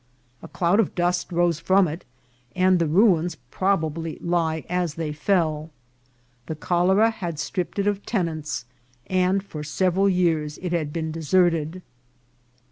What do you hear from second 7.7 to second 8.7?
ped it of tenants,